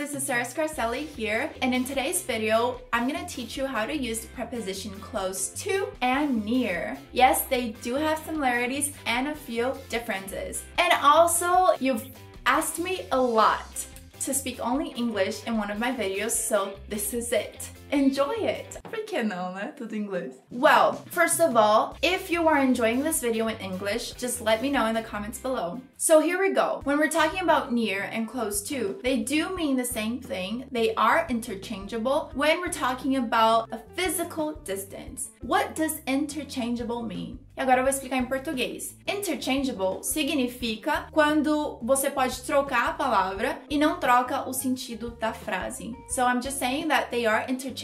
this 0.00 0.14
is 0.14 0.22
Sarah 0.22 0.46
Scarcelli 0.46 1.08
here, 1.08 1.50
and 1.60 1.74
in 1.74 1.84
today's 1.84 2.22
video, 2.22 2.80
I'm 2.90 3.06
gonna 3.06 3.28
teach 3.28 3.58
you 3.58 3.66
how 3.66 3.84
to 3.84 3.94
use 3.94 4.20
the 4.20 4.28
preposition 4.28 4.92
close 4.92 5.50
to 5.62 5.88
and 6.00 6.42
near. 6.42 6.96
Yes, 7.12 7.42
they 7.50 7.72
do 7.82 7.96
have 7.96 8.18
similarities 8.24 8.94
and 9.04 9.28
a 9.28 9.34
few 9.34 9.74
differences. 9.90 10.62
And 10.78 10.90
also, 11.02 11.76
you've 11.80 12.08
asked 12.46 12.78
me 12.78 13.02
a 13.12 13.20
lot 13.20 13.84
to 14.20 14.32
speak 14.32 14.58
only 14.60 14.88
English 14.92 15.44
in 15.44 15.58
one 15.58 15.70
of 15.70 15.78
my 15.78 15.92
videos, 15.92 16.30
so 16.30 16.78
this 16.88 17.12
is 17.12 17.30
it. 17.32 17.68
Enjoy 17.92 18.46
it! 18.46 18.78
Que 19.10 19.24
não, 19.24 19.52
né? 19.52 19.72
Tudo 19.76 19.96
inglês. 19.96 20.34
Well, 20.52 20.92
first 21.10 21.40
of 21.40 21.56
all, 21.56 21.96
if 22.00 22.30
you 22.30 22.46
are 22.46 22.62
enjoying 22.62 23.02
this 23.02 23.20
video 23.20 23.48
in 23.48 23.56
English, 23.56 24.12
just 24.12 24.40
let 24.40 24.62
me 24.62 24.70
know 24.70 24.86
in 24.86 24.94
the 24.94 25.02
comments 25.02 25.40
below. 25.40 25.80
So 25.96 26.20
here 26.20 26.38
we 26.38 26.52
go. 26.52 26.80
When 26.84 26.96
we're 26.96 27.10
talking 27.10 27.40
about 27.42 27.72
near 27.72 28.08
and 28.12 28.28
close 28.28 28.62
to, 28.68 29.00
they 29.02 29.16
do 29.16 29.52
mean 29.56 29.76
the 29.76 29.84
same 29.84 30.20
thing. 30.20 30.66
They 30.70 30.94
are 30.94 31.26
interchangeable 31.28 32.30
when 32.34 32.60
we're 32.60 32.70
talking 32.70 33.16
about 33.16 33.68
a 33.72 33.80
physical 33.96 34.52
distance. 34.64 35.30
What 35.42 35.74
does 35.74 36.00
interchangeable 36.06 37.02
mean? 37.02 37.40
E 37.56 37.60
agora 37.60 37.80
eu 37.80 37.84
vou 37.84 37.90
explicar 37.90 38.16
em 38.16 38.24
português. 38.24 38.96
Interchangeable 39.06 40.02
significa 40.02 41.08
quando 41.10 41.78
você 41.82 42.08
pode 42.08 42.40
trocar 42.42 42.88
a 42.88 42.92
palavra 42.94 43.58
e 43.68 43.76
não 43.76 43.98
troca 43.98 44.48
o 44.48 44.52
sentido 44.52 45.10
da 45.20 45.34
frase. 45.34 45.94
So 46.08 46.22
I'm 46.22 46.40
just 46.40 46.58
saying 46.58 46.88
that 46.88 47.10
they 47.10 47.26
are 47.26 47.44
interchangeable 47.50 47.79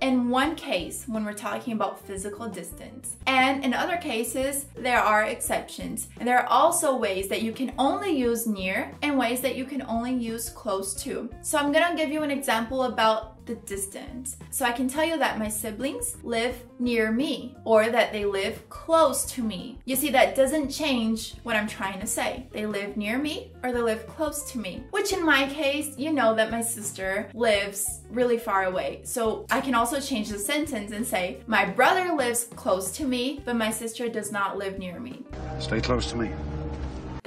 in 0.00 0.28
one 0.28 0.54
case 0.54 1.04
when 1.06 1.24
we're 1.24 1.32
talking 1.32 1.72
about 1.74 2.00
physical 2.00 2.48
distance. 2.48 3.16
And 3.26 3.64
in 3.64 3.74
other 3.74 3.96
cases, 3.96 4.66
there 4.74 5.00
are 5.00 5.24
exceptions. 5.24 6.08
And 6.18 6.26
there 6.26 6.38
are 6.38 6.48
also 6.48 6.96
ways 6.96 7.28
that 7.28 7.42
you 7.42 7.52
can 7.52 7.72
only 7.78 8.16
use 8.16 8.46
near 8.46 8.92
and 9.02 9.18
ways 9.18 9.40
that 9.42 9.56
you 9.56 9.64
can 9.64 9.82
only 9.82 10.14
use 10.14 10.48
close 10.48 10.94
to. 11.04 11.30
So 11.42 11.58
I'm 11.58 11.72
gonna 11.72 11.96
give 11.96 12.10
you 12.10 12.22
an 12.22 12.30
example 12.30 12.84
about 12.84 13.35
the 13.46 13.54
distance. 13.54 14.36
So 14.50 14.64
I 14.64 14.72
can 14.72 14.88
tell 14.88 15.04
you 15.04 15.18
that 15.18 15.38
my 15.38 15.48
siblings 15.48 16.16
live 16.22 16.56
near 16.78 17.10
me 17.10 17.56
or 17.64 17.88
that 17.88 18.12
they 18.12 18.24
live 18.24 18.68
close 18.68 19.24
to 19.32 19.42
me. 19.42 19.78
You 19.84 19.96
see, 19.96 20.10
that 20.10 20.34
doesn't 20.34 20.70
change 20.70 21.34
what 21.42 21.56
I'm 21.56 21.68
trying 21.68 22.00
to 22.00 22.06
say. 22.06 22.46
They 22.52 22.66
live 22.66 22.96
near 22.96 23.18
me 23.18 23.52
or 23.62 23.72
they 23.72 23.80
live 23.80 24.06
close 24.06 24.50
to 24.52 24.58
me, 24.58 24.84
which 24.90 25.12
in 25.12 25.24
my 25.24 25.48
case, 25.48 25.96
you 25.96 26.12
know 26.12 26.34
that 26.34 26.50
my 26.50 26.60
sister 26.60 27.30
lives 27.34 28.00
really 28.10 28.38
far 28.38 28.64
away. 28.64 29.00
So 29.04 29.46
I 29.50 29.60
can 29.60 29.74
also 29.74 30.00
change 30.00 30.28
the 30.28 30.38
sentence 30.38 30.92
and 30.92 31.06
say, 31.06 31.42
my 31.46 31.64
brother 31.64 32.12
lives 32.14 32.44
close 32.56 32.90
to 32.92 33.06
me, 33.06 33.42
but 33.44 33.56
my 33.56 33.70
sister 33.70 34.08
does 34.08 34.32
not 34.32 34.58
live 34.58 34.78
near 34.78 35.00
me. 35.00 35.24
Stay 35.58 35.80
close 35.80 36.10
to 36.10 36.16
me. 36.16 36.30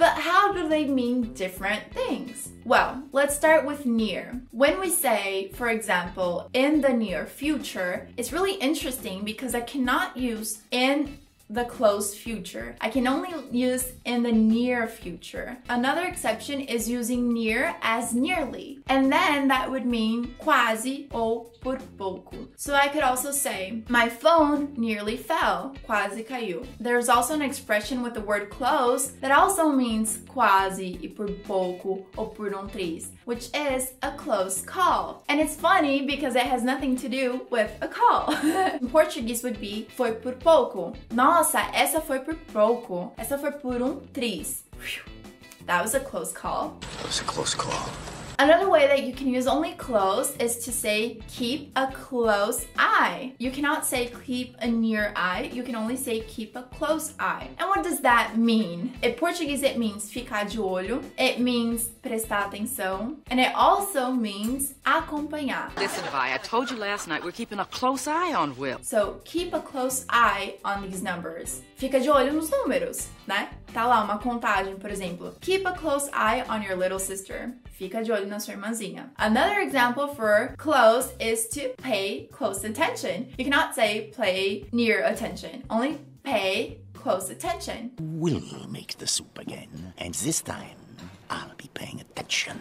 But 0.00 0.16
how 0.16 0.54
do 0.54 0.66
they 0.66 0.86
mean 0.86 1.34
different 1.34 1.92
things? 1.92 2.48
Well, 2.64 3.02
let's 3.12 3.36
start 3.36 3.66
with 3.66 3.84
near. 3.84 4.40
When 4.50 4.80
we 4.80 4.88
say, 4.88 5.50
for 5.52 5.68
example, 5.68 6.48
in 6.54 6.80
the 6.80 6.94
near 6.94 7.26
future, 7.26 8.08
it's 8.16 8.32
really 8.32 8.54
interesting 8.54 9.26
because 9.26 9.54
I 9.54 9.60
cannot 9.60 10.16
use 10.16 10.62
in 10.70 11.18
the 11.50 11.64
close 11.64 12.14
future. 12.14 12.76
I 12.80 12.88
can 12.88 13.06
only 13.08 13.34
use 13.50 13.92
in 14.04 14.22
the 14.22 14.32
near 14.32 14.86
future. 14.86 15.58
Another 15.68 16.04
exception 16.04 16.60
is 16.60 16.88
using 16.88 17.32
near 17.34 17.74
as 17.82 18.14
nearly. 18.14 18.78
And 18.88 19.12
then 19.12 19.48
that 19.48 19.70
would 19.70 19.84
mean 19.84 20.34
quasi 20.38 21.08
or 21.12 21.46
por 21.60 21.78
pouco. 21.98 22.48
So 22.56 22.74
I 22.74 22.88
could 22.88 23.02
also 23.02 23.32
say, 23.32 23.82
my 23.88 24.08
phone 24.08 24.74
nearly 24.76 25.16
fell. 25.16 25.74
Quasi 25.84 26.22
caiu. 26.22 26.66
There's 26.78 27.08
also 27.08 27.34
an 27.34 27.42
expression 27.42 28.02
with 28.02 28.14
the 28.14 28.20
word 28.20 28.50
close 28.50 29.12
that 29.20 29.32
also 29.32 29.70
means 29.70 30.20
quasi 30.28 30.98
e 31.02 31.08
por 31.08 31.26
pouco 31.26 32.06
ou 32.16 32.26
por 32.26 32.54
um 32.54 32.68
triz, 32.68 33.08
which 33.24 33.48
is 33.54 33.92
a 34.02 34.12
close 34.12 34.62
call. 34.62 35.24
And 35.28 35.40
it's 35.40 35.56
funny 35.56 36.06
because 36.06 36.36
it 36.36 36.46
has 36.46 36.62
nothing 36.62 36.96
to 36.96 37.08
do 37.08 37.46
with 37.50 37.70
a 37.80 37.88
call. 37.88 38.32
in 38.80 38.88
Portuguese 38.88 39.42
would 39.42 39.60
be 39.60 39.86
foi 39.96 40.12
por 40.12 40.32
pouco. 40.32 40.94
Nossa, 41.40 41.60
essa 41.72 42.02
foi 42.02 42.20
por 42.20 42.34
pouco. 42.52 43.14
Essa 43.16 43.38
foi 43.38 43.50
por 43.50 43.80
um 43.80 43.98
triz. 43.98 44.62
That 45.64 45.80
was 45.80 45.94
a 45.94 46.00
close 46.00 46.34
call. 46.34 46.76
That 46.98 47.06
was 47.06 47.20
a 47.22 47.24
close 47.24 47.54
call. 47.56 48.19
Another 48.42 48.70
way 48.70 48.86
that 48.86 49.02
you 49.02 49.12
can 49.12 49.28
use 49.28 49.46
only 49.46 49.72
close 49.72 50.34
is 50.36 50.56
to 50.64 50.72
say 50.72 51.20
keep 51.28 51.72
a 51.76 51.88
close 51.88 52.64
eye. 52.78 53.34
You 53.36 53.50
cannot 53.50 53.84
say 53.84 54.10
keep 54.24 54.56
a 54.60 54.66
near 54.66 55.12
eye, 55.14 55.50
you 55.52 55.62
can 55.62 55.76
only 55.76 55.94
say 55.94 56.22
keep 56.22 56.56
a 56.56 56.62
close 56.62 57.12
eye. 57.20 57.50
And 57.58 57.68
what 57.68 57.82
does 57.82 58.00
that 58.00 58.38
mean? 58.38 58.94
In 59.02 59.12
Portuguese, 59.12 59.62
it 59.62 59.76
means 59.76 60.10
ficar 60.10 60.46
de 60.46 60.56
olho, 60.56 61.02
it 61.18 61.38
means 61.38 61.88
prestar 62.02 62.50
atenção, 62.50 63.18
and 63.30 63.38
it 63.40 63.54
also 63.54 64.10
means 64.10 64.72
acompanhar. 64.86 65.70
Listen, 65.76 66.04
Vi, 66.10 66.34
I 66.34 66.38
told 66.38 66.70
you 66.70 66.78
last 66.78 67.08
night 67.08 67.22
we're 67.22 67.32
keeping 67.32 67.58
a 67.58 67.66
close 67.66 68.08
eye 68.08 68.32
on 68.32 68.56
Will. 68.56 68.78
So 68.80 69.20
keep 69.26 69.52
a 69.52 69.60
close 69.60 70.06
eye 70.08 70.54
on 70.64 70.88
these 70.88 71.02
numbers. 71.02 71.60
Fica 71.76 72.00
de 72.00 72.08
olho 72.08 72.32
nos 72.32 72.50
números, 72.50 73.08
né? 73.26 73.50
Tá 73.72 73.86
lá 73.86 74.02
uma 74.02 74.18
contagem, 74.18 74.76
por 74.76 74.90
exemplo. 74.90 75.34
Keep 75.40 75.66
a 75.66 75.72
close 75.72 76.10
eye 76.12 76.44
on 76.48 76.62
your 76.62 76.76
little 76.76 76.98
sister. 76.98 77.52
Fica 77.72 78.02
de 78.02 78.12
olho 78.12 78.26
na 78.30 78.38
sua 78.38 78.54
irmãzinha. 78.54 79.10
Another 79.18 79.60
example 79.60 80.08
for 80.08 80.54
close 80.56 81.12
is 81.18 81.48
to 81.48 81.70
pay 81.82 82.28
close 82.32 82.64
attention. 82.64 83.26
You 83.36 83.44
cannot 83.44 83.74
say 83.74 84.10
play 84.14 84.66
near 84.72 85.04
attention. 85.04 85.64
Only 85.68 85.98
pay 86.22 86.78
close 86.94 87.30
attention. 87.30 87.92
We'll 88.00 88.68
make 88.68 88.98
the 88.98 89.06
soup 89.06 89.38
again, 89.38 89.92
and 89.98 90.14
this 90.14 90.40
time 90.40 90.78
I'll 91.28 91.54
be 91.56 91.68
paying 91.74 92.00
attention. 92.00 92.58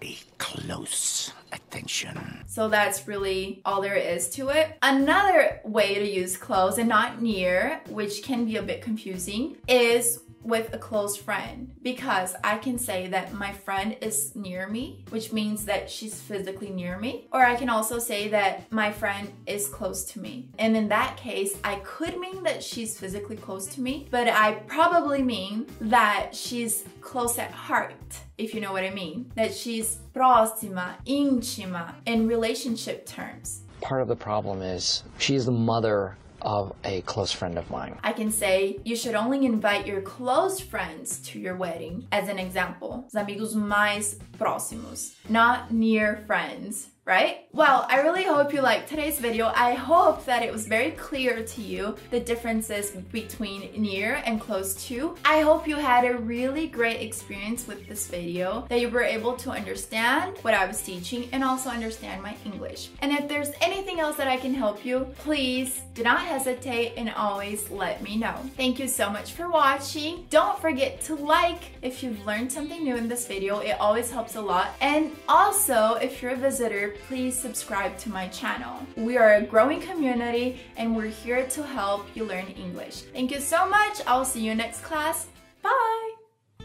Pay 0.00 0.18
close 0.38 1.32
attention. 1.52 2.44
So 2.46 2.68
that's 2.68 3.06
really 3.06 3.62
all 3.64 3.80
there 3.80 3.94
is 3.94 4.28
to 4.30 4.48
it. 4.48 4.76
Another 4.82 5.60
way 5.64 5.94
to 5.94 6.08
use 6.08 6.36
close 6.36 6.78
and 6.78 6.88
not 6.88 7.22
near, 7.22 7.80
which 7.88 8.22
can 8.22 8.44
be 8.44 8.56
a 8.56 8.62
bit 8.62 8.82
confusing, 8.82 9.56
is 9.68 10.20
with 10.44 10.72
a 10.74 10.78
close 10.78 11.16
friend 11.16 11.72
because 11.82 12.34
I 12.42 12.58
can 12.58 12.78
say 12.78 13.06
that 13.08 13.32
my 13.32 13.52
friend 13.52 13.96
is 14.00 14.34
near 14.34 14.68
me, 14.68 15.04
which 15.10 15.32
means 15.32 15.64
that 15.66 15.90
she's 15.90 16.20
physically 16.20 16.70
near 16.70 16.98
me. 16.98 17.28
Or 17.32 17.44
I 17.44 17.56
can 17.56 17.68
also 17.68 17.98
say 17.98 18.28
that 18.28 18.70
my 18.72 18.92
friend 18.92 19.32
is 19.46 19.68
close 19.68 20.04
to 20.12 20.20
me. 20.20 20.48
And 20.58 20.76
in 20.76 20.88
that 20.88 21.16
case, 21.16 21.56
I 21.64 21.76
could 21.76 22.18
mean 22.18 22.42
that 22.42 22.62
she's 22.62 22.98
physically 22.98 23.36
close 23.36 23.66
to 23.74 23.80
me, 23.80 24.08
but 24.10 24.28
I 24.28 24.54
probably 24.66 25.22
mean 25.22 25.66
that 25.80 26.34
she's 26.34 26.84
close 27.00 27.38
at 27.38 27.50
heart, 27.50 27.94
if 28.38 28.54
you 28.54 28.60
know 28.60 28.72
what 28.72 28.84
I 28.84 28.90
mean. 28.90 29.30
That 29.34 29.54
she's 29.54 29.98
próxima, 30.14 30.94
íntima 31.06 31.94
in 32.06 32.26
relationship 32.26 33.06
terms. 33.06 33.62
Part 33.80 34.02
of 34.02 34.08
the 34.08 34.16
problem 34.16 34.62
is 34.62 35.02
she's 35.18 35.44
the 35.44 35.52
mother 35.52 36.16
of 36.42 36.74
a 36.84 37.00
close 37.02 37.32
friend 37.32 37.58
of 37.58 37.70
mine. 37.70 37.98
I 38.04 38.12
can 38.12 38.30
say 38.30 38.78
you 38.84 38.96
should 38.96 39.14
only 39.14 39.44
invite 39.46 39.86
your 39.86 40.02
close 40.02 40.60
friends 40.60 41.18
to 41.28 41.38
your 41.38 41.56
wedding, 41.56 42.06
as 42.12 42.28
an 42.28 42.38
example. 42.38 43.04
Os 43.06 43.14
amigos 43.14 43.54
mais 43.54 44.16
próximos, 44.38 45.14
not 45.28 45.72
near 45.72 46.24
friends 46.26 46.88
right? 47.04 47.46
Well, 47.52 47.84
I 47.90 48.00
really 48.00 48.22
hope 48.22 48.54
you 48.54 48.60
liked 48.60 48.88
today's 48.88 49.18
video. 49.18 49.52
I 49.54 49.74
hope 49.74 50.24
that 50.26 50.42
it 50.42 50.52
was 50.52 50.68
very 50.68 50.92
clear 50.92 51.42
to 51.42 51.60
you 51.60 51.96
the 52.10 52.20
differences 52.20 52.92
between 53.10 53.70
near 53.80 54.22
and 54.24 54.40
close 54.40 54.74
to. 54.86 55.16
I 55.24 55.40
hope 55.40 55.66
you 55.66 55.76
had 55.76 56.04
a 56.04 56.16
really 56.16 56.68
great 56.68 57.00
experience 57.00 57.66
with 57.66 57.88
this 57.88 58.06
video, 58.06 58.66
that 58.68 58.80
you 58.80 58.88
were 58.88 59.02
able 59.02 59.34
to 59.38 59.50
understand 59.50 60.38
what 60.42 60.54
I 60.54 60.64
was 60.64 60.80
teaching 60.80 61.28
and 61.32 61.42
also 61.42 61.70
understand 61.70 62.22
my 62.22 62.36
English. 62.44 62.90
And 63.00 63.10
if 63.10 63.28
there's 63.28 63.50
anything 63.60 63.98
else 63.98 64.16
that 64.16 64.28
I 64.28 64.36
can 64.36 64.54
help 64.54 64.84
you, 64.84 65.08
please 65.18 65.82
do 65.94 66.04
not 66.04 66.20
hesitate 66.20 66.94
and 66.96 67.10
always 67.10 67.68
let 67.70 68.00
me 68.02 68.16
know. 68.16 68.34
Thank 68.56 68.78
you 68.78 68.86
so 68.86 69.10
much 69.10 69.32
for 69.32 69.50
watching. 69.50 70.26
Don't 70.30 70.58
forget 70.60 71.00
to 71.02 71.16
like 71.16 71.64
if 71.82 72.02
you've 72.02 72.24
learned 72.24 72.52
something 72.52 72.84
new 72.84 72.96
in 72.96 73.08
this 73.08 73.26
video. 73.26 73.58
It 73.58 73.78
always 73.80 74.10
helps 74.10 74.36
a 74.36 74.40
lot. 74.40 74.68
And 74.80 75.10
also, 75.28 75.94
if 75.94 76.22
you're 76.22 76.32
a 76.32 76.36
visitor, 76.36 76.94
please 77.08 77.38
subscribe 77.38 77.98
to 77.98 78.10
my 78.10 78.28
channel. 78.28 78.86
We 78.96 79.16
are 79.16 79.34
a 79.34 79.42
growing 79.42 79.80
community 79.80 80.60
and 80.76 80.96
we're 80.96 81.06
here 81.08 81.46
to 81.46 81.62
help 81.62 82.06
you 82.14 82.24
learn 82.24 82.46
English. 82.46 83.02
Thank 83.12 83.30
you 83.30 83.40
so 83.40 83.68
much. 83.68 84.00
I'll 84.06 84.24
see 84.24 84.40
you 84.40 84.54
next 84.54 84.82
class. 84.82 85.26
Bye. 85.62 86.14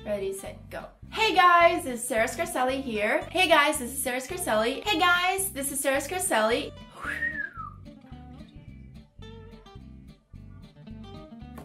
Ready, 0.05 0.33
set, 0.33 0.69
go. 0.69 0.85
Hey 1.11 1.33
guys, 1.33 1.83
this 1.83 2.01
is 2.01 2.07
Sarah 2.07 2.27
Scarcelli 2.27 2.81
here. 2.81 3.21
Hey 3.31 3.47
guys, 3.47 3.79
this 3.79 3.91
is 3.91 4.01
Sarah 4.01 4.21
Scarcelli. 4.21 4.83
Hey 4.83 4.99
guys, 4.99 5.49
this 5.51 5.71
is 5.71 5.79
Sarah 5.79 6.01
Scarcelli. 6.01 6.71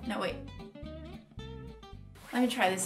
No, 0.04 0.18
wait. 0.18 0.34
Let 2.32 2.42
me 2.42 2.48
try 2.48 2.70
this 2.70 2.76
again. 2.76 2.80